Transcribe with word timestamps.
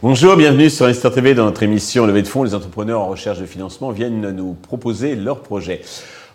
Bonjour, 0.00 0.36
bienvenue 0.36 0.70
sur 0.70 0.86
Investor 0.86 1.12
TV 1.12 1.34
dans 1.34 1.44
notre 1.44 1.62
émission 1.62 2.06
Levée 2.06 2.22
de 2.22 2.28
fonds. 2.28 2.44
Les 2.44 2.54
entrepreneurs 2.54 3.00
en 3.00 3.08
recherche 3.08 3.40
de 3.40 3.46
financement 3.46 3.90
viennent 3.90 4.30
nous 4.30 4.54
proposer 4.54 5.14
leurs 5.16 5.40
projets. 5.40 5.82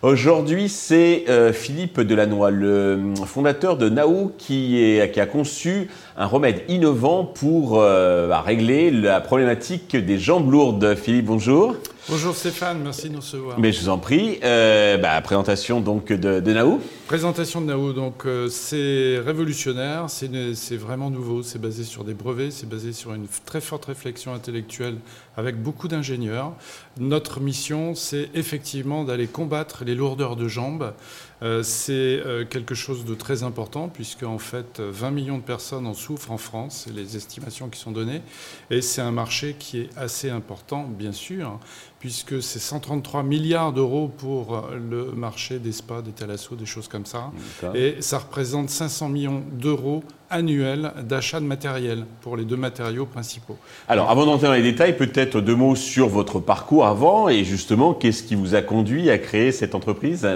Aujourd'hui, 0.02 0.68
c'est 0.68 1.24
euh, 1.30 1.54
Philippe 1.54 2.02
Delannoy, 2.02 2.52
le 2.52 3.14
fondateur 3.26 3.78
de 3.78 3.88
est, 3.90 5.12
qui 5.12 5.20
a 5.20 5.26
conçu 5.26 5.88
un 6.18 6.26
remède 6.26 6.64
innovant 6.68 7.24
pour 7.24 7.82
euh, 7.82 8.28
bah, 8.28 8.42
régler 8.42 8.92
la 8.92 9.22
problématique 9.22 9.96
des 9.96 10.18
jambes 10.18 10.52
lourdes. 10.52 10.96
Philippe, 10.96 11.26
bonjour. 11.26 11.76
Bonjour 12.10 12.36
Stéphane, 12.36 12.82
merci 12.84 13.08
de 13.08 13.14
nous 13.14 13.22
recevoir. 13.22 13.58
Mais 13.58 13.72
je 13.72 13.80
vous 13.80 13.88
en 13.88 13.98
prie. 13.98 14.38
Euh, 14.44 14.98
bah, 14.98 15.22
présentation 15.22 15.80
donc 15.80 16.08
de, 16.08 16.42
de 16.42 16.54
Naou. 16.54 16.82
Présentation 17.08 17.62
de 17.62 17.68
Nao, 17.68 17.94
donc 17.94 18.26
euh, 18.26 18.50
c'est 18.50 19.20
révolutionnaire, 19.20 20.08
c'est 20.10 20.76
vraiment 20.76 21.10
nouveau, 21.10 21.44
c'est 21.44 21.60
basé 21.60 21.86
sur 21.86 22.04
des 22.04 22.14
brevets, 22.14 22.52
c'est 22.52 22.68
basé 22.68 22.92
sur 22.92 23.14
une 23.14 23.28
très 23.46 23.62
forte 23.62 23.86
réflexion 23.86 24.34
intellectuelle 24.34 24.98
avec 25.38 25.62
beaucoup 25.62 25.88
d'ingénieurs. 25.88 26.52
Notre 27.00 27.40
mission, 27.40 27.96
c'est 27.96 28.30
effectivement 28.34 29.06
d'aller 29.06 29.28
combattre 29.28 29.86
les 29.86 29.96
lourdeurs 29.96 30.36
de 30.36 30.50
jambes. 30.50 30.94
Euh, 31.42 31.62
c'est 31.64 32.22
quelque 32.50 32.76
chose 32.76 33.06
de 33.06 33.16
très 33.16 33.44
important 33.44 33.90
puisque 33.90 34.24
en 34.24 34.40
fait 34.40 34.80
20 34.80 35.12
millions 35.12 35.38
de 35.38 35.44
personnes 35.44 35.88
en 35.88 35.94
souffrent 35.94 36.32
en 36.32 36.38
France, 36.38 36.84
c'est 36.86 36.94
les 36.94 37.16
estimations 37.16 37.70
qui 37.70 37.80
sont 37.80 37.92
données, 37.92 38.22
et 38.70 38.82
c'est 38.82 39.02
un 39.02 39.12
marché 39.12 39.56
qui 39.58 39.80
est 39.80 39.90
assez 39.98 40.30
important, 40.30 40.84
bien 40.84 41.12
sûr, 41.12 41.60
puisque 42.04 42.44
c'est 42.44 42.60
133 42.60 43.24
milliards 43.24 43.72
d'euros 43.72 44.12
pour 44.18 44.68
le 44.74 45.14
marché 45.14 45.58
des 45.58 45.72
spas, 45.72 46.02
des 46.02 46.12
thalassos, 46.12 46.58
des 46.58 46.66
choses 46.66 46.90
comme 46.90 47.06
ça. 47.06 47.32
Et 47.76 47.96
ça 48.02 48.18
représente 48.18 48.70
500 48.70 49.08
millions 49.08 49.42
d'euros 49.54 50.04
annuels 50.30 50.92
d'achat 51.08 51.40
de 51.40 51.46
matériel 51.46 52.06
pour 52.20 52.36
les 52.36 52.44
deux 52.44 52.58
matériaux 52.58 53.06
principaux. 53.06 53.56
Alors, 53.88 54.12
avant 54.12 54.26
d'entrer 54.26 54.48
dans 54.48 54.54
les 54.54 54.62
détails, 54.62 54.98
peut-être 54.98 55.40
deux 55.40 55.56
mots 55.56 55.78
sur 55.78 56.10
votre 56.10 56.42
parcours 56.42 56.86
avant 56.86 57.30
et 57.30 57.46
justement, 57.46 57.94
qu'est-ce 57.94 58.24
qui 58.24 58.36
vous 58.36 58.54
a 58.54 58.62
conduit 58.62 59.10
à 59.10 59.18
créer 59.18 59.54
cette 59.54 59.74
entreprise? 59.74 60.28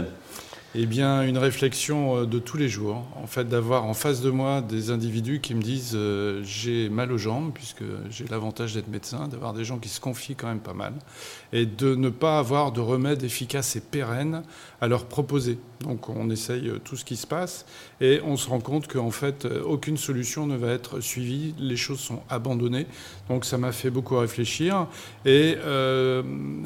Eh 0.80 0.86
bien, 0.86 1.23
une 1.23 1.39
réflexion 1.39 2.17
euh, 2.17 2.25
de 2.28 2.38
tous 2.38 2.56
les 2.56 2.70
jours. 2.70 3.03
En 3.16 3.25
fait, 3.25 3.45
d'avoir 3.45 3.86
en 3.86 3.95
face 3.95 4.22
de 4.22 4.30
moi 4.30 4.61
des 4.61 4.92
individus 4.92 5.39
qui 5.39 5.56
me 5.56 5.61
disent 5.64 5.94
euh, 5.95 6.44
j'ai 6.44 6.88
mal 6.88 7.11
aux 7.11 7.17
jambes, 7.17 7.50
puisque 7.52 7.83
j'ai 8.11 8.25
l'avantage 8.28 8.75
d'être 8.75 8.88
médecin, 8.88 9.28
d'avoir 9.28 9.53
des 9.53 9.66
gens 9.66 9.80
qui 9.80 9.89
se 9.89 10.00
confient 10.00 10.36
quand 10.36 10.48
même 10.48 10.59
pas 10.59 10.75
mal, 10.75 10.94
et 11.52 11.66
de 11.66 11.95
ne 11.95 12.09
pas 12.09 12.38
avoir 12.38 12.72
de 12.72 12.80
remède 12.80 13.23
efficace 13.23 13.75
et 13.75 13.81
pérenne 13.81 14.44
à 14.80 14.88
leur 14.88 15.05
proposer. 15.05 15.58
Donc, 15.81 16.09
on 16.09 16.30
essaye 16.30 16.70
euh, 16.70 16.78
tout 16.78 16.95
ce 16.95 17.05
qui 17.05 17.16
se 17.16 17.25
passe, 17.25 17.66
et 18.00 18.22
on 18.23 18.38
se 18.38 18.48
rend 18.48 18.59
compte 18.59 18.88
qu'en 18.88 19.09
fait, 19.09 19.48
aucune 19.66 19.98
solution 19.98 20.45
ne 20.45 20.58
va 20.58 20.73
être 20.73 21.00
suivie. 21.00 21.55
Les 21.58 21.78
choses 21.78 22.00
sont 22.00 22.22
abandonnées. 22.30 22.86
Donc, 23.30 23.45
ça 23.45 23.58
m'a 23.58 23.72
fait 23.72 23.89
beaucoup 23.89 24.17
réfléchir. 24.17 24.86
Et 25.25 25.58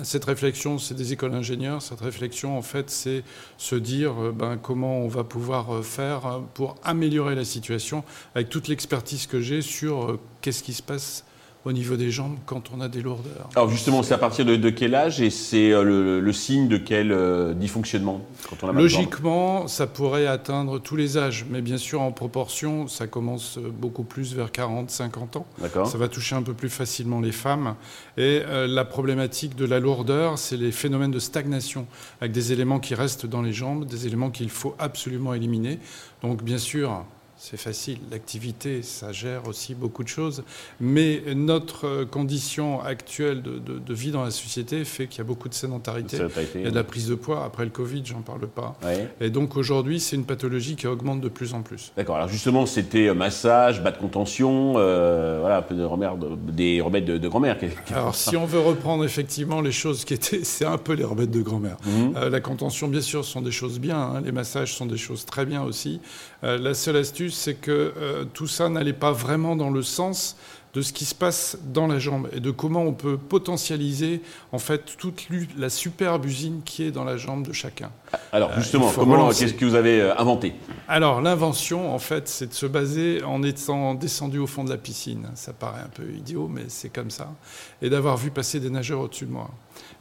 cette 0.04 0.26
réflexion, 0.26 0.78
c'est 0.78 0.96
des 0.96 1.14
écoles 1.14 1.32
d'ingénieurs. 1.32 1.82
Cette 1.82 2.02
réflexion, 2.02 2.58
en 2.58 2.62
fait, 2.62 2.90
c'est 2.90 3.24
se 3.58 3.76
dire 3.76 4.01
euh, 4.10 4.32
ben, 4.32 4.58
comment 4.58 5.00
on 5.00 5.08
va 5.08 5.24
pouvoir 5.24 5.74
euh, 5.74 5.82
faire 5.82 6.26
euh, 6.26 6.40
pour 6.54 6.76
améliorer 6.84 7.36
la 7.36 7.46
situation 7.46 8.04
avec 8.36 8.50
toute 8.50 8.68
l'expertise 8.68 9.28
que 9.28 9.42
j'ai 9.42 9.62
sur 9.62 10.18
qu'est-ce 10.42 10.64
qui 10.64 10.74
se 10.74 10.82
passe 10.82 11.24
au 11.66 11.72
niveau 11.72 11.96
des 11.96 12.10
jambes 12.10 12.38
quand 12.46 12.72
on 12.76 12.82
a 12.82 12.88
des 12.88 13.02
lourdeurs. 13.02 13.50
Alors 13.56 13.70
justement, 13.70 14.02
c'est 14.04 14.14
à 14.14 14.18
partir 14.18 14.46
de, 14.46 14.70
quel 14.70 14.96
âge 14.96 15.22
et 15.22 15.30
c'est 15.30 15.72
euh, 15.72 16.20
le, 16.20 16.34
signe 16.34 16.68
de 16.68 16.78
quel 16.78 17.12
euh, 17.12 17.54
dysfonctionnement 17.54 18.22
quand 18.50 18.64
on 18.64 18.70
a 18.70 18.74
Logiquement, 18.74 19.68
ça 19.68 19.86
pourrait 19.86 20.28
atteindre 20.28 20.80
tous 20.80 20.96
les 20.96 21.18
âges, 21.18 21.46
mais 21.50 21.62
bien 21.62 21.78
sûr 21.78 22.02
en 22.02 22.12
proportion, 22.12 22.88
ça 22.88 23.08
commence 23.08 23.60
beaucoup 23.60 24.04
plus 24.04 24.34
vers 24.34 24.52
40, 24.52 24.90
50 24.90 25.38
ans. 25.38 25.46
Ça 25.86 25.98
va 25.98 26.08
toucher 26.08 26.36
un 26.36 26.42
peu 26.42 26.54
plus 26.54 26.70
facilement 26.70 27.20
les 27.20 27.32
femmes. 27.32 27.76
Et 28.18 28.42
euh, 28.46 28.68
la 28.68 28.86
problématique 28.86 29.56
de 29.56 29.66
la 29.66 29.80
lourdeur, 29.80 30.38
c'est 30.38 30.58
les 30.58 30.72
phénomènes 30.72 31.12
de 31.12 31.20
stagnation, 31.20 31.86
avec 32.20 32.32
des 32.32 32.52
éléments 32.52 32.80
qui 32.80 32.96
restent 32.96 33.26
dans 33.26 33.42
les 33.42 33.54
jambes, 33.54 33.86
des 33.86 34.08
éléments 34.08 34.32
qu'il 34.32 34.50
faut 34.50 34.76
absolument 34.80 35.34
éliminer. 35.34 35.80
Donc 36.24 36.44
bien 36.44 36.58
sûr, 36.58 37.04
c'est 37.42 37.58
facile. 37.58 37.98
L'activité, 38.12 38.84
ça 38.84 39.12
gère 39.12 39.48
aussi 39.48 39.74
beaucoup 39.74 40.04
de 40.04 40.08
choses. 40.08 40.44
Mais 40.80 41.24
notre 41.36 42.04
condition 42.04 42.82
actuelle 42.84 43.42
de, 43.42 43.94
vie 43.94 44.12
dans 44.12 44.24
la 44.24 44.30
société 44.30 44.86
fait 44.86 45.08
qu'il 45.08 45.18
y 45.18 45.22
a 45.22 45.24
beaucoup 45.24 45.50
de 45.50 45.56
sédentarité. 45.56 46.18
Il 46.54 46.62
y 46.62 46.68
a 46.68 46.70
de 46.70 46.76
la 46.76 46.84
prise 46.84 47.08
de 47.08 47.16
poids. 47.16 47.44
Après 47.44 47.64
le 47.64 47.72
Covid, 47.72 48.04
j'en 48.06 48.22
parle 48.22 48.48
pas. 48.48 48.78
Et 49.20 49.32
donc 49.32 49.58
aujourd'hui, 49.58 50.00
c'est 50.00 50.16
une 50.16 50.26
pathologie 50.26 50.76
qui 50.76 50.86
augmente 50.86 51.20
de 51.20 51.30
plus 51.30 51.56
en 51.56 51.64
plus. 51.64 51.92
D'accord. 51.98 52.18
Alors 52.18 52.28
justement, 52.28 52.68
c'était 52.68 53.12
massage, 53.16 53.82
bas 53.82 53.90
de 53.90 53.98
contention, 53.98 54.76
euh, 54.78 55.40
voilà, 55.40 55.58
un 55.58 55.62
peu 55.64 55.74
de 55.74 55.84
remèdes, 55.84 56.12
des 56.48 56.80
remèdes 56.80 57.06
de, 57.06 57.28
grand-mère. 57.28 57.58
Alors 57.92 58.14
si 58.14 58.38
on 58.38 58.46
veut 58.46 58.60
reprendre 58.60 59.04
effectivement 59.04 59.62
les 59.62 59.72
choses 59.72 60.06
qui 60.06 60.14
étaient, 60.14 60.42
c'est 60.44 60.66
un 60.66 60.78
peu 60.78 60.94
les 60.94 61.04
remèdes 61.04 61.32
de 61.32 61.42
grand-mère. 61.42 61.78
Mhm. 61.86 62.14
Euh, 62.18 62.30
la 62.30 62.40
contention, 62.40 62.88
bien 62.88 63.02
sûr, 63.02 63.26
sont 63.26 63.42
des 63.42 63.52
choses 63.52 63.80
bien. 63.80 63.98
Hein. 63.98 64.22
Les 64.24 64.32
massages 64.32 64.76
sont 64.76 64.86
des 64.86 64.98
choses 64.98 65.26
très 65.26 65.48
bien 65.48 65.64
aussi. 65.64 66.02
Euh, 66.44 66.58
la 66.58 66.74
seule 66.74 66.98
astuce, 66.98 67.31
c'est 67.32 67.56
que 67.56 67.94
euh, 67.98 68.26
tout 68.26 68.48
ça 68.48 68.70
n'allait 68.70 68.94
pas 68.94 69.12
vraiment 69.12 69.56
dans 69.56 69.70
le 69.70 69.82
sens 69.82 70.36
de 70.74 70.82
ce 70.82 70.94
qui 70.94 71.04
se 71.04 71.16
passe 71.16 71.58
dans 71.66 71.88
la 71.88 72.00
jambe 72.00 72.30
et 72.32 72.40
de 72.40 72.50
comment 72.50 72.84
on 72.84 72.94
peut 72.94 73.18
potentialiser 73.18 74.22
en 74.54 74.60
fait 74.60 74.96
toute 74.98 75.28
la 75.58 75.70
superbe 75.70 76.26
usine 76.26 76.62
qui 76.64 76.84
est 76.84 76.92
dans 76.92 77.04
la 77.04 77.18
jambe 77.18 77.46
de 77.46 77.52
chacun. 77.52 77.92
Alors 78.32 78.54
justement, 78.58 78.90
comment 78.94 79.30
qu'est-ce 79.30 79.54
que 79.54 79.66
vous 79.66 79.76
avez 79.76 80.00
euh, 80.00 80.18
inventé? 80.18 80.54
Alors 80.88 81.22
l'invention 81.22 81.94
en 81.94 82.00
fait, 82.00 82.28
c'est 82.30 82.48
de 82.48 82.54
se 82.54 82.66
baser 82.66 83.22
en 83.24 83.44
étant 83.44 83.96
descendu 83.96 84.40
au 84.40 84.48
fond 84.48 84.64
de 84.64 84.70
la 84.70 84.78
piscine. 84.78 85.28
Ça 85.36 85.52
paraît 85.52 85.82
un 85.82 85.90
peu 85.90 86.10
idiot, 86.10 86.48
mais 86.48 86.64
c'est 86.70 86.90
comme 86.90 87.12
ça. 87.12 87.34
Et 87.82 87.90
d'avoir 87.90 88.16
vu 88.16 88.32
passer 88.32 88.60
des 88.60 88.70
nageurs 88.70 89.02
au-dessus 89.02 89.26
de 89.26 89.32
moi. 89.32 89.50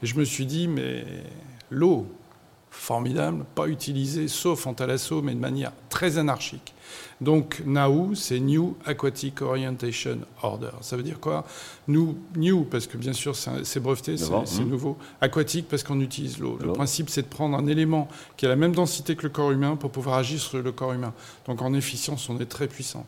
Et 0.03 0.07
je 0.07 0.17
me 0.17 0.25
suis 0.25 0.47
dit, 0.47 0.69
mais 0.69 1.05
l'eau, 1.71 2.07
formidable, 2.71 3.45
pas 3.55 3.67
utilisée 3.67 4.29
sauf 4.29 4.67
en 4.67 4.75
thalasso, 4.75 5.21
mais 5.21 5.35
de 5.35 5.41
manière 5.41 5.73
très 5.89 6.19
anarchique. 6.19 6.75
Donc 7.21 7.62
NAU, 7.67 8.15
c'est 8.15 8.41
New 8.41 8.77
Aquatic 8.87 9.43
Orientation 9.43 10.19
Order. 10.43 10.71
Ça 10.81 10.97
veut 10.97 11.03
dire 11.03 11.21
quoi? 11.21 11.45
Nous, 11.89 12.17
New, 12.37 12.65
parce 12.65 12.87
que 12.87 12.97
bien 12.97 13.12
sûr 13.12 13.34
c'est 13.37 13.81
breveté, 13.81 14.17
c'est 14.17 14.31
mmh. 14.31 14.69
nouveau. 14.69 14.97
Aquatique, 15.21 15.67
parce 15.69 15.83
qu'on 15.83 16.00
utilise 16.00 16.39
l'eau. 16.39 16.59
Le 16.61 16.73
principe, 16.73 17.11
c'est 17.11 17.23
de 17.23 17.27
prendre 17.29 17.56
un 17.56 17.67
élément 17.67 18.09
qui 18.37 18.47
a 18.47 18.49
la 18.49 18.56
même 18.56 18.75
densité 18.75 19.17
que 19.17 19.23
le 19.23 19.29
corps 19.29 19.53
humain 19.53 19.77
pour 19.77 19.91
pouvoir 19.91 20.17
agir 20.17 20.41
sur 20.41 20.59
le 20.59 20.73
corps 20.73 20.93
humain. 20.93 21.12
Donc 21.47 21.62
en 21.62 21.75
efficience, 21.75 22.29
on 22.31 22.39
est 22.41 22.47
très 22.47 22.69
puissant. 22.69 23.05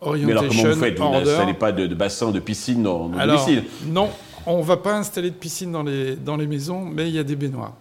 Orientation 0.00 0.26
Mais 0.26 0.40
alors 0.40 0.56
comment 0.56 0.74
vous 0.74 0.80
faites? 0.80 0.98
Vous 0.98 1.10
n'installez 1.10 1.54
pas 1.54 1.72
de, 1.72 1.86
bassin, 1.94 2.30
de 2.30 2.40
piscine 2.40 2.82
dans, 2.82 3.08
dans 3.08 3.18
alors, 3.18 3.48
Non, 3.86 4.10
on 4.46 4.58
ne 4.58 4.62
va 4.62 4.76
pas 4.76 4.96
installer 4.96 5.30
de 5.30 5.36
piscine 5.36 5.72
dans 5.72 5.82
les, 5.82 6.14
dans 6.14 6.36
les 6.36 6.46
maisons, 6.46 6.84
mais 6.84 7.08
il 7.08 7.14
y 7.14 7.18
a 7.18 7.24
des 7.24 7.36
baignoires. 7.36 7.74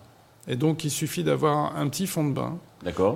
Et 0.48 0.56
donc, 0.56 0.84
il 0.84 0.92
suffit 0.92 1.24
d'avoir 1.24 1.76
un 1.78 1.88
petit 1.90 2.08
fond 2.08 2.24
de 2.24 2.34
bain, 2.34 2.58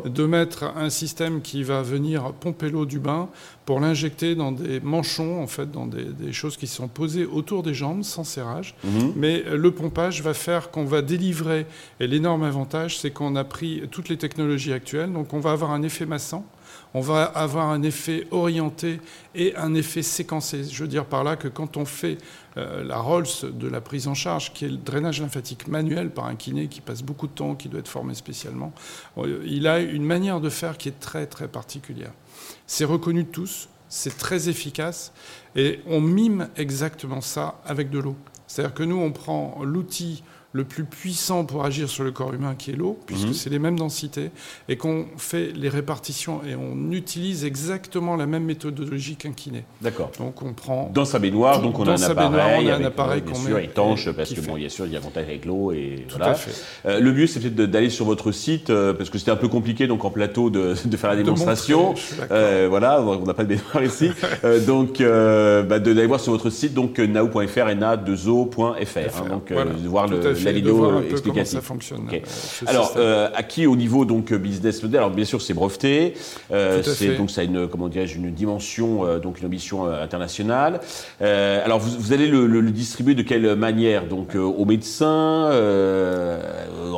de 0.05 0.25
mettre 0.25 0.65
un 0.75 0.89
système 0.89 1.41
qui 1.41 1.63
va 1.63 1.81
venir 1.81 2.33
pomper 2.33 2.69
l'eau 2.69 2.85
du 2.85 2.99
bain 2.99 3.29
pour 3.65 3.79
l'injecter 3.79 4.35
dans 4.35 4.51
des 4.51 4.81
manchons, 4.81 5.41
en 5.41 5.47
fait, 5.47 5.71
dans 5.71 5.87
des, 5.87 6.33
choses 6.33 6.57
qui 6.57 6.67
sont 6.67 6.89
posées 6.89 7.25
autour 7.25 7.63
des 7.63 7.73
jambes, 7.73 8.03
sans 8.03 8.25
serrage. 8.25 8.75
Mhm. 8.83 9.13
Mais 9.15 9.43
le 9.49 9.71
pompage 9.71 10.21
va 10.21 10.33
faire 10.33 10.71
qu'on 10.71 10.83
va 10.85 11.01
délivrer. 11.01 11.65
Et 11.99 12.07
l'énorme 12.07 12.43
avantage, 12.43 12.99
c'est 12.99 13.11
qu'on 13.11 13.35
a 13.35 13.43
pris 13.43 13.83
toutes 13.91 14.09
les 14.09 14.17
technologies 14.17 14.73
actuelles. 14.73 15.13
Donc, 15.13 15.33
on 15.33 15.39
va 15.39 15.51
avoir 15.51 15.71
un 15.71 15.83
effet 15.83 16.05
massant 16.05 16.45
on 16.93 17.01
va 17.01 17.23
avoir 17.23 17.69
un 17.69 17.83
effet 17.83 18.27
orienté 18.31 18.99
et 19.33 19.55
un 19.55 19.73
effet 19.73 20.01
séquencé. 20.01 20.63
Je 20.63 20.83
veux 20.83 20.89
dire 20.89 21.05
par 21.05 21.23
là 21.23 21.35
que 21.35 21.47
quand 21.47 21.77
on 21.77 21.85
fait 21.85 22.17
euh, 22.57 22.83
la 22.83 22.97
Rolls 22.97 23.27
de 23.43 23.67
la 23.67 23.81
prise 23.81 24.07
en 24.07 24.13
charge, 24.13 24.53
qui 24.53 24.65
est 24.65 24.69
le 24.69 24.77
drainage 24.77 25.21
lymphatique 25.21 25.67
manuel 25.67 26.09
par 26.09 26.25
un 26.25 26.35
kiné 26.35 26.67
qui 26.67 26.81
passe 26.81 27.01
beaucoup 27.01 27.27
de 27.27 27.33
temps, 27.33 27.55
qui 27.55 27.69
doit 27.69 27.79
être 27.79 27.87
formé 27.87 28.13
spécialement, 28.13 28.73
euh, 29.17 29.41
il 29.45 29.67
a 29.67 29.79
une 29.79 30.03
manière 30.03 30.41
de 30.41 30.49
faire 30.49 30.77
qui 30.77 30.89
est 30.89 30.99
très 30.99 31.27
très 31.27 31.47
particulière. 31.47 32.11
C'est 32.67 32.85
reconnu 32.85 33.23
de 33.23 33.29
tous, 33.29 33.69
c'est 33.87 34.17
très 34.17 34.49
efficace 34.49 35.13
et 35.55 35.79
on 35.87 36.01
mime 36.01 36.49
exactement 36.57 37.21
ça 37.21 37.61
avec 37.65 37.89
de 37.89 37.99
l'eau. 37.99 38.15
C'est-à-dire 38.47 38.73
que 38.73 38.83
nous, 38.83 38.97
on 38.97 39.11
prend 39.13 39.61
l'outil 39.63 40.23
le 40.53 40.63
plus 40.63 40.83
puissant 40.83 41.45
pour 41.45 41.65
agir 41.65 41.89
sur 41.89 42.03
le 42.03 42.11
corps 42.11 42.33
humain, 42.33 42.55
qui 42.57 42.71
est 42.71 42.75
l'eau, 42.75 42.97
puisque 43.05 43.27
mhm. 43.27 43.33
c'est 43.33 43.49
les 43.49 43.59
mêmes 43.59 43.77
densités, 43.77 44.31
et 44.69 44.77
qu'on 44.77 45.05
fait 45.17 45.51
les 45.55 45.69
répartitions 45.69 46.41
et 46.47 46.55
on 46.55 46.91
utilise 46.91 47.45
exactement 47.45 48.15
la 48.15 48.25
même 48.25 48.43
méthodologie 48.43 49.15
qu'un 49.15 49.31
kiné. 49.31 49.63
D'accord. 49.81 50.11
Donc 50.19 50.41
on 50.41 50.53
prend 50.53 50.91
dans 50.93 51.05
sa 51.05 51.19
baignoire, 51.19 51.61
donc 51.61 51.79
on 51.79 51.87
a 51.87 51.91
un 51.91 52.01
appareil, 52.01 52.67
on 52.67 52.71
a 52.71 52.75
un 52.75 52.83
appareil 52.83 53.21
qu'on 53.21 53.39
met 53.39 53.65
étanche, 53.65 54.09
parce 54.11 54.33
que 54.33 54.41
bon, 54.41 54.55
bien 54.55 54.69
sûr, 54.69 54.85
il 54.85 54.93
y 54.93 54.95
a 54.95 55.01
avantage 55.01 55.25
avec 55.25 55.45
l'eau 55.45 55.71
et 55.71 56.05
Tout 56.07 56.17
À 56.21 56.33
fait. 56.33 56.51
Euh, 56.85 56.99
le 56.99 57.11
mieux, 57.11 57.27
c'est 57.27 57.39
peut-être 57.39 57.55
d'aller 57.69 57.89
sur 57.89 58.05
votre 58.05 58.31
site, 58.31 58.69
euh, 58.69 58.93
parce 58.93 59.09
que 59.09 59.17
c'était 59.17 59.31
un 59.31 59.35
peu 59.35 59.47
compliqué 59.47 59.87
donc 59.87 60.05
en 60.05 60.11
plateau 60.11 60.49
de, 60.49 60.75
de 60.85 60.97
faire 60.97 61.09
la 61.09 61.15
démonstration. 61.15 61.95
euh, 62.31 62.67
voilà, 62.69 63.01
on 63.01 63.25
n'a 63.25 63.33
pas 63.33 63.43
de 63.43 63.49
baignoire 63.49 63.83
ici, 63.83 64.11
euh, 64.43 64.59
donc 64.59 64.99
bah, 64.99 65.79
d'aller 65.79 66.05
voir 66.05 66.19
sur 66.19 66.31
votre 66.31 66.49
site 66.49 66.73
donc 66.73 66.99
nao.fr, 66.99 67.39
na2o.fr, 67.39 68.97
hein, 68.97 69.29
donc 69.29 69.51
voilà, 69.51 69.71
voir 69.85 70.07
le 70.07 70.33
la 70.45 70.51
vidéo 70.51 71.01
peu 71.09 71.19
comment 71.21 71.45
ça 71.45 71.61
fonctionne. 71.61 72.07
alors, 72.67 72.95
à 73.33 73.43
qui 73.43 73.67
au 73.67 73.75
niveau 73.75 74.05
donc 74.05 74.33
business 74.33 74.81
model 74.83 74.99
Alors 74.99 75.11
bien 75.11 75.25
sûr, 75.25 75.41
c'est 75.41 75.53
breveté. 75.53 76.13
c'est 76.49 77.17
donc 77.17 77.31
ça 77.31 77.41
a 77.41 77.43
une 77.43 77.67
comment 77.67 77.87
dirais-je 77.87 78.17
une 78.17 78.31
dimension 78.31 79.19
donc 79.19 79.39
une 79.39 79.47
ambition 79.47 79.85
internationale. 79.85 80.79
alors 81.19 81.79
vous, 81.79 81.99
vous 81.99 82.13
allez 82.13 82.27
le, 82.27 82.47
le, 82.47 82.71
distribuer 82.71 83.15
de 83.15 83.21
quelle 83.21 83.55
manière 83.55 84.05
Donc 84.07 84.35
aux 84.35 84.65
médecins, 84.65 85.49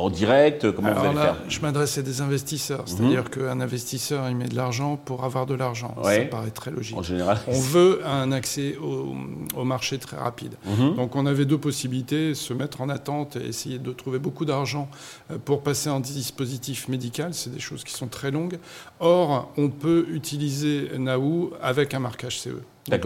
en 0.04 0.10
direct 0.10 0.70
Comment 0.72 0.92
vous 0.92 1.06
allez 1.06 1.16
faire 1.16 1.36
Je 1.48 1.60
m'adresse 1.60 1.98
à 1.98 2.02
des 2.02 2.20
investisseurs, 2.20 2.80
mhm. 2.80 2.86
c'est-à-dire 2.86 3.30
qu'un 3.30 3.60
investisseur 3.60 4.28
il 4.28 4.36
met 4.36 4.48
de 4.48 4.56
l'argent 4.56 4.96
pour 4.96 5.24
avoir 5.24 5.46
de 5.46 5.54
l'argent. 5.54 5.94
Ça 6.02 6.20
paraît 6.30 6.50
très 6.50 6.70
logique. 6.70 6.96
En 6.96 7.02
général. 7.02 7.38
On 7.48 7.58
veut 7.58 8.00
un 8.06 8.32
accès 8.32 8.76
au, 8.76 9.14
au 9.56 9.64
marché 9.64 9.98
très 9.98 10.16
rapide. 10.16 10.54
Mhm. 10.66 10.96
Donc 10.96 11.16
on 11.16 11.26
avait 11.26 11.44
deux 11.44 11.58
possibilités 11.58 12.34
se 12.34 12.52
mettre 12.52 12.80
en 12.80 12.88
attente 12.88 13.36
et 13.36 13.46
essayer 13.46 13.78
de 13.78 13.92
trouver 13.92 14.18
beaucoup 14.18 14.44
d'argent 14.44 14.88
euh, 15.30 15.38
pour 15.44 15.62
passer 15.62 15.90
en 15.90 16.00
dispositif 16.00 16.88
médical. 16.88 17.34
C'est 17.34 17.52
des 17.52 17.60
choses 17.60 17.84
qui 17.84 17.92
sont 17.92 18.08
très 18.08 18.30
longues. 18.30 18.58
Or, 19.00 19.52
on 19.56 19.70
peut 19.70 20.06
utiliser 20.10 20.90
Naou 20.98 21.52
avec 21.62 21.94
un 21.94 22.00
marquage 22.00 22.40
CE. 22.40 22.60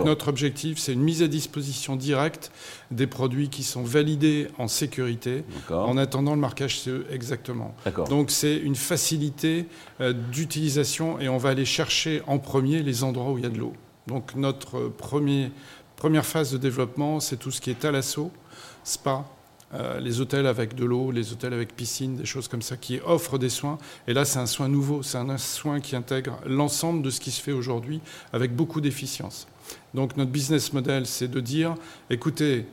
Notre 0.05 0.29
objectif, 0.29 0.79
c'est 0.79 0.93
une 0.93 1.03
mise 1.03 1.23
à 1.23 1.29
disposition 1.29 1.97
directe 1.97 2.51
des 2.91 3.07
produits 3.07 3.49
qui 3.49 3.63
sont 3.63 3.83
validés 3.83 4.49
en 4.59 4.69
sécurité 4.69 5.45
en 5.71 5.97
attendant 5.97 6.35
le 6.35 6.41
marquage 6.41 6.81
CE 6.81 7.05
exactement. 7.11 7.75
Donc 8.09 8.31
c'est 8.31 8.57
une 8.57 8.77
facilité 8.77 9.67
euh, 10.01 10.13
d'utilisation 10.13 11.21
et 11.21 11.29
on 11.29 11.39
va 11.39 11.51
aller 11.51 11.65
chercher 11.65 12.23
en 12.27 12.39
premier 12.39 12.83
les 12.83 13.05
endroits 13.05 13.33
où 13.33 13.39
il 13.39 13.45
y 13.45 13.47
a 13.47 13.51
de 13.51 13.59
l'eau. 13.59 13.75
Donc 14.07 14.35
notre 14.35 14.89
premier, 14.89 15.53
première 15.97 16.27
phase 16.27 16.51
de 16.53 16.59
développement, 16.59 17.21
c'est 17.21 17.37
tout 17.37 17.51
ce 17.51 17.61
qui 17.61 17.71
est 17.71 17.85
à 17.85 17.93
l'assaut, 17.93 18.33
spa, 18.85 19.27
euh, 19.75 20.01
les 20.01 20.21
hôtels 20.21 20.47
avec 20.47 20.75
de 20.75 20.87
l'eau, 20.87 21.11
les 21.11 21.33
hôtels 21.33 21.53
avec 21.53 21.77
piscine, 21.77 22.17
des 22.17 22.25
choses 22.25 22.49
comme 22.49 22.63
ça, 22.63 22.79
qui 22.79 23.01
offrent 23.05 23.39
des 23.39 23.51
soins. 23.51 23.77
Et 24.07 24.15
là, 24.15 24.25
c'est 24.25 24.39
un 24.39 24.47
soin 24.47 24.67
nouveau, 24.67 25.03
c'est 25.03 25.19
un 25.19 25.37
soin 25.37 25.81
qui 25.81 25.95
intègre 25.95 26.39
l'ensemble 26.47 27.03
de 27.03 27.11
ce 27.11 27.21
qui 27.21 27.31
se 27.31 27.43
fait 27.43 27.53
aujourd'hui 27.53 28.01
avec 28.33 28.57
beaucoup 28.57 28.81
d'efficience. 28.81 29.47
Donc 29.94 30.17
notre 30.17 30.31
business 30.31 30.73
model, 30.73 31.06
c'est 31.06 31.29
de 31.29 31.40
dire, 31.40 31.75
écoutez, 32.11 32.67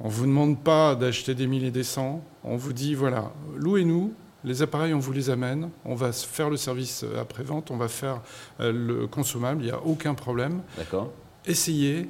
on 0.00 0.08
ne 0.08 0.12
vous 0.12 0.26
demande 0.26 0.62
pas 0.62 0.94
d'acheter 0.94 1.34
des 1.34 1.46
milliers 1.46 1.68
et 1.68 1.70
des 1.70 1.84
cents, 1.84 2.22
on 2.44 2.56
vous 2.56 2.72
dit, 2.72 2.94
voilà, 2.94 3.32
louez-nous, 3.56 4.12
les 4.44 4.62
appareils, 4.62 4.92
on 4.92 4.98
vous 4.98 5.12
les 5.12 5.30
amène, 5.30 5.70
on 5.84 5.94
va 5.94 6.12
faire 6.12 6.50
le 6.50 6.56
service 6.56 7.04
après-vente, 7.18 7.70
on 7.70 7.76
va 7.76 7.88
faire 7.88 8.20
euh, 8.60 8.72
le 8.72 9.06
consommable, 9.06 9.62
il 9.62 9.66
n'y 9.66 9.72
a 9.72 9.80
aucun 9.80 10.14
problème. 10.14 10.62
D'accord. 10.76 11.12
Essayez, 11.46 12.08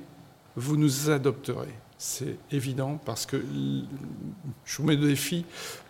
vous 0.56 0.76
nous 0.76 1.10
adopterez 1.10 1.74
c'est 2.02 2.36
évident 2.50 2.98
parce 3.04 3.26
que 3.26 3.36
je 4.64 4.76
vous 4.76 4.82
mets 4.82 4.96
le 4.96 5.06
défi. 5.06 5.44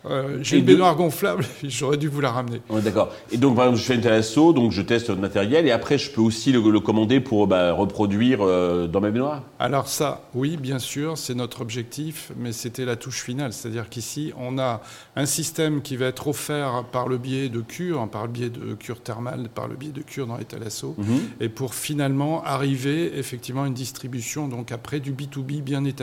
Euh, 0.04 0.40
j'ai 0.42 0.58
une 0.58 0.64
baignoire 0.64 0.94
gonflable, 0.94 1.44
j'aurais 1.62 1.96
dû 1.96 2.08
vous 2.08 2.20
la 2.20 2.30
ramener. 2.32 2.60
D'accord. 2.82 3.12
Et 3.30 3.38
donc, 3.38 3.56
par 3.56 3.64
exemple, 3.64 3.80
je 3.80 3.86
fais 3.86 3.94
une 3.94 4.02
thalasso, 4.02 4.52
donc 4.52 4.72
je 4.72 4.82
teste 4.82 5.06
votre 5.06 5.20
matériel 5.20 5.66
et 5.66 5.70
après, 5.70 5.96
je 5.96 6.10
peux 6.10 6.20
aussi 6.20 6.52
le, 6.52 6.80
commander 6.80 7.20
pour 7.20 7.46
bah, 7.46 7.72
reproduire 7.72 8.40
euh, 8.42 8.88
dans 8.88 9.00
ma 9.00 9.10
baignoire? 9.10 9.42
Alors, 9.58 9.88
ça, 9.88 10.28
oui, 10.34 10.58
bien 10.58 10.80
sûr, 10.80 11.16
c'est 11.16 11.34
notre 11.34 11.62
objectif, 11.62 12.32
mais 12.36 12.52
c'était 12.52 12.84
la 12.84 12.96
touche 12.96 13.22
finale. 13.22 13.54
C'est-à-dire 13.54 13.88
qu'ici, 13.88 14.32
on 14.36 14.58
a 14.58 14.82
un 15.16 15.26
système 15.26 15.80
qui 15.80 15.96
va 15.96 16.06
être 16.06 16.26
offert 16.28 16.84
par 16.92 17.08
le 17.08 17.16
biais 17.16 17.48
de 17.48 17.60
cure, 17.60 18.06
par 18.10 18.26
le 18.26 18.32
biais 18.32 18.50
de 18.50 18.74
cure 18.74 19.00
thermale, 19.00 19.48
par 19.54 19.66
le 19.66 19.76
biais 19.76 19.92
de 19.92 20.02
cure 20.02 20.26
dans 20.26 20.36
les 20.36 20.44
thalasso, 20.44 20.94
mhm. 20.98 21.20
et 21.40 21.48
pour 21.48 21.74
finalement 21.74 22.44
arriver 22.44 23.18
effectivement 23.18 23.62
à 23.62 23.66
une 23.66 23.72
distribution, 23.72 24.48
donc 24.48 24.72
après 24.72 25.00
du 25.00 25.12
B2B 25.12 25.62
bien 25.62 25.84
établi 25.84 26.01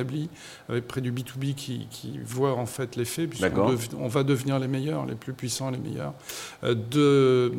avec 0.67 0.87
près 0.87 1.01
du 1.01 1.11
B2B 1.11 1.53
qui, 1.53 2.19
voit 2.23 2.55
en 2.55 2.65
fait 2.65 2.95
l'effet, 2.95 3.27
puisqu'on 3.27 3.75
on 3.97 4.07
va 4.07 4.23
devenir 4.23 4.59
les 4.59 4.67
meilleurs, 4.67 5.05
les 5.05 5.15
plus 5.15 5.33
puissants, 5.33 5.69
les 5.69 5.77
meilleurs, 5.77 6.13
euh, 6.63 6.75
de 6.75 7.53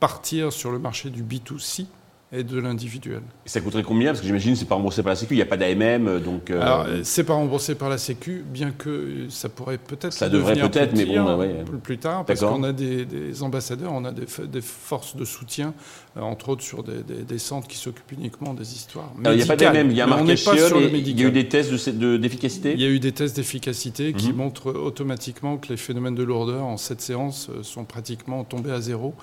partir 0.00 0.52
sur 0.52 0.70
le 0.70 0.78
marché 0.78 1.10
du 1.10 1.22
B2C 1.22 1.86
et 2.32 2.44
de 2.44 2.58
l'individuel. 2.58 3.20
Ça 3.44 3.60
coûterait 3.60 3.82
combien? 3.82 4.08
Parce 4.08 4.20
que 4.20 4.26
j'imagine 4.26 4.54
que 4.54 4.58
c'est 4.58 4.68
pas 4.68 4.74
remboursé 4.74 5.02
par 5.02 5.10
la 5.10 5.16
Sécu, 5.16 5.34
il 5.34 5.36
n'y 5.36 5.42
a 5.42 5.46
pas 5.46 5.58
d'AMM, 5.58 6.08
euh, 6.08 6.18
donc... 6.18 6.50
Euh... 6.50 6.62
Alors, 6.62 6.86
c'est 7.02 7.24
pas 7.24 7.34
remboursé 7.34 7.74
par 7.74 7.90
la 7.90 7.98
Sécu, 7.98 8.42
bien 8.46 8.70
que 8.70 9.26
ça 9.28 9.50
pourrait 9.50 9.78
peut-être 9.78 10.14
Ça 10.14 10.30
devrait 10.30 10.56
peut-être, 10.56 10.96
mais 10.96 11.04
bon, 11.04 11.36
ouais. 11.36 11.64
plus 11.82 11.98
tard, 11.98 12.24
parce 12.24 12.40
qu'on 12.40 12.62
a 12.62 12.72
des, 12.72 13.42
ambassadeurs, 13.42 13.92
on 13.92 14.04
a 14.04 14.12
des, 14.12 14.26
des 14.50 14.60
forces 14.62 15.14
de 15.14 15.24
soutien, 15.24 15.74
euh, 16.16 16.20
entre 16.20 16.48
autres 16.50 16.62
sur 16.62 16.82
des, 16.82 17.38
centres 17.38 17.68
qui 17.68 17.76
s'occupent 17.76 18.12
uniquement 18.12 18.54
des 18.54 18.74
histoires 18.74 19.10
Il 19.24 19.30
n'y 19.30 19.42
a 19.42 19.46
pas 19.46 19.56
d'AMM, 19.56 19.90
il 19.90 19.96
y 19.96 20.00
a 20.00 20.04
un 20.04 20.08
marquage 20.08 20.44
il 20.52 21.20
y 21.20 21.24
a 21.24 21.28
eu 21.28 21.30
des 21.30 21.48
tests 21.48 21.88
d'efficacité? 21.90 22.72
Il 22.72 22.80
y 22.80 22.84
a 22.84 22.88
eu 22.88 23.00
des 23.00 23.12
tests 23.12 23.36
d'efficacité 23.36 24.12
qui 24.12 24.30
mhm. 24.30 24.36
montrent 24.36 24.72
automatiquement 24.72 25.56
que 25.56 25.68
les 25.68 25.76
phénomènes 25.76 26.14
de 26.14 26.22
lourdeur 26.22 26.64
en 26.64 26.76
cette 26.76 27.00
séance 27.00 27.48
euh, 27.50 27.62
sont 27.62 27.84
pratiquement 27.84 28.44
tombés 28.44 28.70
à 28.70 28.80
zéro. 28.80 29.14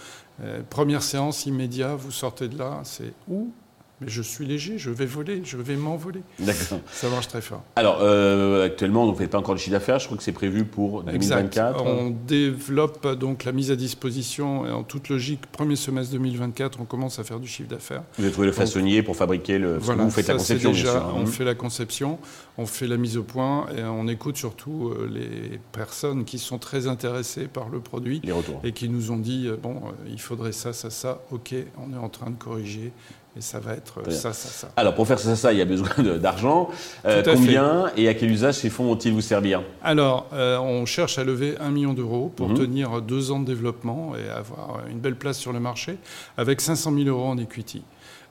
Euh, 0.41 0.61
première 0.69 1.03
séance 1.03 1.45
immédiat, 1.45 1.95
vous 1.95 2.11
sortez 2.11 2.47
de 2.47 2.57
là, 2.57 2.81
c'est 2.83 3.13
où? 3.27 3.51
Mais 4.01 4.07
je 4.07 4.21
suis 4.21 4.45
léger, 4.45 4.77
je 4.77 4.89
vais 4.89 5.05
voler, 5.05 5.41
je 5.43 5.57
vais 5.57 5.75
m'envoler. 5.75 6.21
D'accord. 6.39 6.79
Ça 6.91 7.09
marche 7.09 7.27
très 7.27 7.41
fort. 7.41 7.63
Alors, 7.75 7.99
euh, 8.01 8.65
actuellement, 8.65 9.03
on 9.03 9.11
ne 9.11 9.15
fait 9.15 9.27
pas 9.27 9.37
encore 9.37 9.55
le 9.55 9.59
chiffre 9.59 9.71
d'affaires. 9.71 9.99
Je 9.99 10.05
crois 10.05 10.17
que 10.17 10.23
c'est 10.23 10.31
prévu 10.31 10.63
pour 10.63 11.03
2024. 11.03 11.83
On 11.85 12.09
développe 12.09 13.05
donc 13.19 13.43
la 13.43 13.51
mise 13.51 13.71
à 13.71 13.75
disposition 13.75 14.65
et 14.65 14.71
en 14.71 14.83
toute 14.83 15.09
logique, 15.09 15.41
premier 15.51 15.75
semestre 15.75 16.13
2024, 16.13 16.79
on 16.79 16.85
commence 16.85 17.19
à 17.19 17.23
faire 17.23 17.39
du 17.39 17.47
chiffre 17.47 17.69
d'affaires. 17.69 18.03
Vous 18.17 18.23
avez 18.23 18.31
trouvé 18.31 18.47
le 18.47 18.53
façonnier 18.53 19.03
pour 19.03 19.15
fabriquer 19.15 19.57
le. 19.57 19.77
Voilà, 19.77 20.03
vous 20.03 20.11
faites 20.11 20.27
la 20.27 20.35
conception. 20.35 20.71
Déjà, 20.71 21.05
on 21.15 21.23
mmh. 21.23 21.27
fait 21.27 21.43
la 21.43 21.55
conception, 21.55 22.19
on 22.57 22.65
fait 22.65 22.87
la 22.87 22.97
mise 22.97 23.17
au 23.17 23.23
point 23.23 23.67
et 23.77 23.83
on 23.83 24.07
écoute 24.07 24.37
surtout 24.37 24.89
euh, 24.89 25.09
les 25.11 25.59
personnes 25.71 26.23
qui 26.23 26.39
sont 26.39 26.57
très 26.57 26.87
intéressées 26.87 27.47
par 27.47 27.69
le 27.69 27.79
produit 27.79 28.21
les 28.23 28.31
retours. 28.31 28.61
et 28.63 28.71
qui 28.71 28.89
nous 28.89 29.11
ont 29.11 29.17
dit 29.17 29.47
euh, 29.47 29.57
bon, 29.61 29.81
il 30.09 30.19
faudrait 30.19 30.51
ça, 30.51 30.73
ça, 30.73 30.89
ça. 30.89 31.21
Ok, 31.31 31.53
on 31.77 31.93
est 31.93 31.97
en 31.97 32.09
train 32.09 32.29
de 32.29 32.35
corriger 32.35 32.91
et 33.39 33.41
ça 33.41 33.59
va 33.59 33.73
être 33.73 34.03
ça, 34.11 34.33
ça, 34.33 34.49
ça. 34.49 34.71
Alors 34.75 34.93
pour 34.93 35.07
faire 35.07 35.17
ça, 35.17 35.33
ça, 35.37 35.53
il 35.53 35.59
y 35.59 35.61
a 35.61 35.65
besoin 35.65 35.89
d'argent. 36.21 36.69
Euh, 37.05 37.23
combien 37.23 37.89
et 37.95 38.09
à 38.09 38.13
quel 38.13 38.29
usage 38.29 38.55
ces 38.55 38.69
fonds 38.69 38.83
vont-ils 38.83 39.13
vous 39.13 39.21
servir 39.21 39.63
Alors, 39.81 40.27
euh, 40.33 40.57
on 40.59 40.85
cherche 40.85 41.17
à 41.17 41.23
lever 41.23 41.55
un 41.61 41.71
million 41.71 41.93
d'euros 41.93 42.33
pour 42.35 42.49
mhm. 42.49 42.57
tenir 42.57 43.01
deux 43.01 43.31
ans 43.31 43.39
de 43.39 43.45
développement 43.45 44.13
et 44.17 44.29
avoir 44.29 44.81
une 44.89 44.99
belle 44.99 45.15
place 45.15 45.37
sur 45.37 45.53
le 45.53 45.61
marché 45.61 45.97
avec 46.37 46.59
500 46.59 46.93
000 46.93 47.07
euros 47.07 47.27
en 47.27 47.37
equity. 47.37 47.81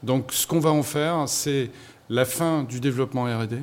Donc 0.02 0.30
ce 0.30 0.46
qu'on 0.46 0.60
va 0.60 0.70
en 0.70 0.82
faire, 0.82 1.24
c'est 1.26 1.70
la 2.10 2.26
fin 2.26 2.64
du 2.64 2.80
développement 2.80 3.24
R&D, 3.24 3.56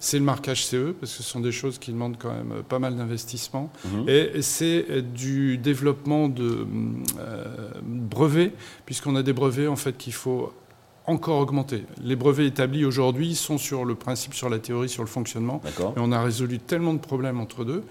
c'est 0.00 0.18
le 0.18 0.24
marquage 0.24 0.64
CE, 0.64 0.92
parce 0.98 1.16
que 1.16 1.22
ce 1.22 1.22
sont 1.22 1.40
des 1.40 1.52
choses 1.52 1.78
qui 1.78 1.92
demandent 1.92 2.16
quand 2.18 2.32
même 2.32 2.62
pas 2.68 2.80
mal 2.80 2.96
d'investissement. 2.96 3.70
Mhm. 3.84 4.08
Et 4.08 4.42
c'est 4.42 5.02
du 5.02 5.58
développement 5.58 6.28
de 6.28 6.66
euh, 7.18 7.44
brevets, 7.84 8.52
puisqu'on 8.84 9.14
a 9.14 9.22
des 9.22 9.32
brevets 9.32 9.68
en 9.68 9.76
fait 9.76 9.96
qu'il 9.96 10.12
faut 10.12 10.52
encore 11.10 11.38
augmenté. 11.38 11.84
Les 12.02 12.16
brevets 12.16 12.46
établis 12.46 12.84
aujourd'hui 12.84 13.34
sont 13.34 13.58
sur 13.58 13.84
le 13.84 13.94
principe, 13.94 14.34
sur 14.34 14.48
la 14.48 14.58
théorie, 14.58 14.88
sur 14.88 15.02
le 15.02 15.08
fonctionnement. 15.08 15.60
Et 15.66 15.98
on 15.98 16.12
a 16.12 16.22
résolu 16.22 16.58
tellement 16.58 16.94
de 16.94 16.98
problèmes 16.98 17.40
entre 17.40 17.64
deux 17.64 17.82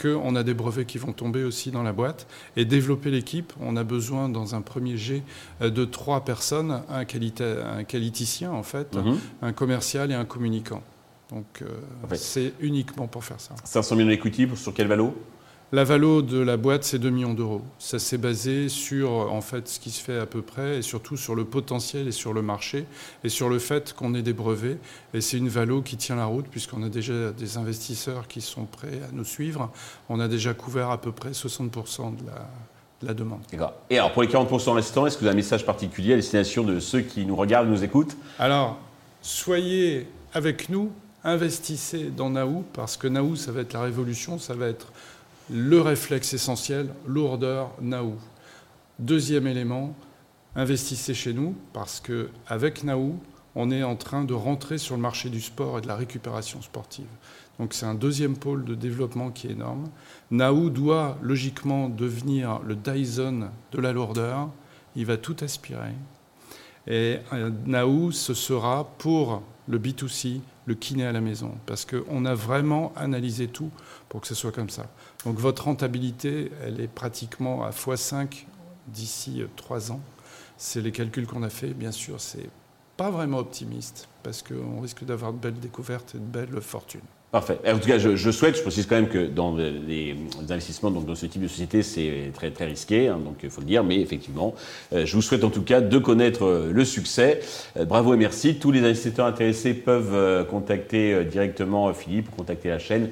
qu'on 0.00 0.36
a 0.36 0.42
des 0.42 0.54
brevets 0.54 0.86
qui 0.86 0.98
vont 0.98 1.12
tomber 1.12 1.44
aussi 1.44 1.70
dans 1.70 1.82
la 1.82 1.92
boîte. 1.92 2.26
Et 2.56 2.64
développer 2.64 3.10
l'équipe, 3.10 3.52
on 3.60 3.76
a 3.76 3.84
besoin 3.84 4.28
dans 4.28 4.54
un 4.54 4.60
premier 4.60 4.96
jet 4.96 5.22
euh, 5.60 5.70
de 5.70 5.84
trois 5.84 6.24
personnes, 6.24 6.82
un, 6.88 7.00
un 7.00 7.84
qualiticien 7.84 8.52
en 8.52 8.62
fait, 8.62 8.94
mhm. 8.94 9.18
un 9.42 9.52
commercial 9.52 10.10
et 10.10 10.14
un 10.14 10.24
communicant. 10.24 10.82
Donc 11.30 11.62
euh, 11.62 11.66
c'est 12.14 12.54
uniquement 12.60 13.06
pour 13.06 13.24
faire 13.24 13.40
ça. 13.40 13.54
500 13.64 13.96
000 13.96 14.08
equity 14.10 14.48
sur 14.54 14.72
quel 14.72 14.86
valo? 14.86 15.14
La 15.70 15.84
valo 15.84 16.22
de 16.22 16.38
la 16.38 16.56
boîte, 16.56 16.84
c'est 16.84 16.98
2 16.98 17.10
millions 17.10 17.34
d'euros. 17.34 17.60
Ça 17.78 17.98
s'est 17.98 18.16
basé 18.16 18.70
sur 18.70 19.10
en 19.10 19.42
fait 19.42 19.68
ce 19.68 19.78
qui 19.78 19.90
se 19.90 20.02
fait 20.02 20.18
à 20.18 20.24
peu 20.24 20.40
près 20.40 20.78
et 20.78 20.82
surtout 20.82 21.18
sur 21.18 21.34
le 21.34 21.44
potentiel 21.44 22.08
et 22.08 22.12
sur 22.12 22.32
le 22.32 22.40
marché 22.40 22.86
et 23.22 23.28
sur 23.28 23.50
le 23.50 23.58
fait 23.58 23.92
qu'on 23.92 24.14
ait 24.14 24.22
des 24.22 24.32
brevets. 24.32 24.78
Et 25.12 25.20
c'est 25.20 25.36
une 25.36 25.50
valo 25.50 25.82
qui 25.82 25.98
tient 25.98 26.16
la 26.16 26.24
route 26.24 26.46
puisqu'on 26.50 26.82
a 26.82 26.88
déjà 26.88 27.32
des 27.32 27.58
investisseurs 27.58 28.28
qui 28.28 28.40
sont 28.40 28.64
prêts 28.64 29.00
à 29.06 29.12
nous 29.12 29.24
suivre. 29.24 29.70
On 30.08 30.20
a 30.20 30.28
déjà 30.28 30.54
couvert 30.54 30.90
à 30.90 30.98
peu 30.98 31.12
près 31.12 31.30
60% 31.30 32.16
de 32.16 33.06
la, 33.06 33.14
demande. 33.14 33.40
Et 33.90 33.98
alors 33.98 34.12
pour 34.12 34.22
les 34.22 34.28
40% 34.28 34.72
restants, 34.72 35.06
est-ce 35.06 35.16
que 35.16 35.20
vous 35.20 35.26
avez 35.26 35.34
un 35.34 35.36
message 35.36 35.66
particulier 35.66 36.14
à 36.14 36.16
destination 36.16 36.64
de 36.64 36.80
ceux 36.80 37.02
qui 37.02 37.26
nous 37.26 37.36
regardent, 37.36 37.68
nous 37.68 37.84
écoutent? 37.84 38.16
Alors, 38.38 38.78
soyez 39.20 40.08
avec 40.32 40.70
nous, 40.70 40.90
investissez 41.24 42.04
dans 42.04 42.30
Naou 42.30 42.64
parce 42.72 42.96
que 42.96 43.06
Naou, 43.06 43.36
ça 43.36 43.52
va 43.52 43.60
être 43.60 43.74
la 43.74 43.82
révolution, 43.82 44.38
ça 44.38 44.54
va 44.54 44.66
être 44.66 44.92
le 45.50 45.80
réflexe 45.80 46.34
essentiel, 46.34 46.88
lourdeur, 47.06 47.72
Naou. 47.80 48.16
Deuxième 48.98 49.46
élément, 49.46 49.94
investissez 50.54 51.14
chez 51.14 51.32
nous 51.32 51.54
parce 51.72 52.00
qu'avec 52.00 52.84
Naou, 52.84 53.18
on 53.54 53.70
est 53.70 53.82
en 53.82 53.96
train 53.96 54.24
de 54.24 54.34
rentrer 54.34 54.78
sur 54.78 54.96
le 54.96 55.02
marché 55.02 55.30
du 55.30 55.40
sport 55.40 55.78
et 55.78 55.80
de 55.80 55.86
la 55.86 55.96
récupération 55.96 56.60
sportive. 56.62 57.08
Donc 57.58 57.74
c'est 57.74 57.86
un 57.86 57.94
deuxième 57.94 58.36
pôle 58.36 58.64
de 58.64 58.74
développement 58.74 59.30
qui 59.30 59.48
est 59.48 59.52
énorme. 59.52 59.88
Naou 60.30 60.70
doit 60.70 61.18
logiquement 61.22 61.88
devenir 61.88 62.60
le 62.60 62.76
Dyson 62.76 63.48
de 63.72 63.80
la 63.80 63.92
lourdeur. 63.92 64.50
Il 64.94 65.06
va 65.06 65.16
tout 65.16 65.36
aspirer. 65.40 65.94
Et 66.86 67.18
euh, 67.32 67.50
Naou, 67.66 68.12
ce 68.12 68.32
sera 68.34 68.84
pour 68.98 69.42
le 69.68 69.78
B2C, 69.78 70.40
le 70.66 70.74
kiné 70.74 71.04
à 71.04 71.12
la 71.12 71.20
maison, 71.20 71.54
parce 71.66 71.84
qu'on 71.84 72.24
a 72.24 72.34
vraiment 72.34 72.92
analysé 72.96 73.48
tout 73.48 73.70
pour 74.08 74.20
que 74.20 74.26
ce 74.26 74.34
soit 74.34 74.52
comme 74.52 74.70
ça. 74.70 74.86
Donc 75.24 75.38
votre 75.38 75.64
rentabilité, 75.64 76.50
elle 76.64 76.80
est 76.80 76.88
pratiquement 76.88 77.64
à 77.64 77.70
x5 77.70 78.44
d'ici 78.88 79.42
3 79.56 79.92
ans. 79.92 80.00
C'est 80.56 80.80
les 80.80 80.92
calculs 80.92 81.26
qu'on 81.26 81.42
a 81.42 81.50
fait, 81.50 81.74
bien 81.74 81.92
sûr, 81.92 82.20
c'est 82.20 82.48
pas 82.96 83.10
vraiment 83.10 83.38
optimiste, 83.38 84.08
parce 84.22 84.42
qu'on 84.42 84.80
risque 84.80 85.04
d'avoir 85.04 85.32
de 85.32 85.38
belles 85.38 85.60
découvertes 85.60 86.14
et 86.14 86.18
de 86.18 86.24
belles 86.24 86.60
fortunes. 86.60 87.00
Parfait. 87.30 87.58
En 87.66 87.78
tout 87.78 87.86
cas, 87.86 87.98
je, 87.98 88.30
souhaite, 88.30 88.56
je 88.56 88.62
précise 88.62 88.86
quand 88.86 88.96
même 88.96 89.08
que 89.08 89.26
dans 89.26 89.54
les, 89.54 90.16
investissements 90.48 90.90
donc 90.90 91.04
dans 91.04 91.14
ce 91.14 91.26
type 91.26 91.42
de 91.42 91.48
société, 91.48 91.82
c'est 91.82 92.30
très 92.32 92.50
très 92.50 92.64
risqué, 92.64 93.08
hein, 93.08 93.18
donc 93.22 93.40
il 93.42 93.50
faut 93.50 93.60
le 93.60 93.66
dire, 93.66 93.84
mais 93.84 94.00
effectivement, 94.00 94.54
euh, 94.94 95.04
je 95.04 95.14
vous 95.14 95.20
souhaite 95.20 95.44
en 95.44 95.50
tout 95.50 95.60
cas 95.60 95.82
de 95.82 95.98
connaître 95.98 96.46
euh, 96.46 96.70
le 96.72 96.84
succès. 96.86 97.40
Euh, 97.76 97.84
bravo 97.84 98.14
et 98.14 98.16
merci. 98.16 98.54
Tous 98.54 98.72
les 98.72 98.82
investisseurs 98.82 99.26
intéressés 99.26 99.74
peuvent 99.74 100.46
contacter 100.46 101.22
directement 101.26 101.92
Philippe 101.92 102.30
ou 102.32 102.36
contacter 102.36 102.70
la 102.70 102.78
chaîne 102.78 103.10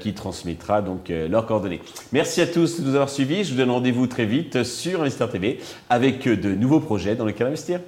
qui 0.00 0.14
transmettra 0.14 0.82
donc 0.82 1.08
leurs 1.08 1.46
coordonnées. 1.46 1.80
Merci 2.12 2.40
à 2.40 2.46
tous 2.46 2.80
de 2.80 2.86
nous 2.86 2.94
avoir 2.94 3.10
suivis. 3.10 3.44
Je 3.44 3.52
vous 3.52 3.58
donne 3.58 3.70
rendez-vous 3.70 4.06
très 4.06 4.24
vite 4.24 4.62
sur 4.64 5.00
Investir 5.00 5.28
TV 5.30 5.58
avec 5.88 6.26
de 6.26 6.54
nouveaux 6.54 6.80
projets 6.80 7.14
dans 7.16 7.24
lesquels 7.24 7.46
investir. 7.48 7.80